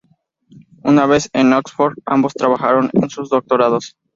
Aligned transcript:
Una 0.81 1.05
vez 1.05 1.29
en 1.31 1.53
Oxford, 1.53 1.93
ambos 2.07 2.33
trabajaron 2.33 2.89
en 2.93 3.07
sus 3.11 3.29
doctorados. 3.29 3.95